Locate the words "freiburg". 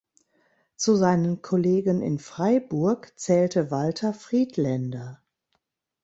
2.17-3.13